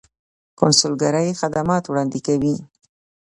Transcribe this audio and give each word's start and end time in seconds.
کونسلګرۍ 0.59 1.29
خدمات 1.39 1.83
وړاندې 1.87 2.19
کوي 2.27 2.55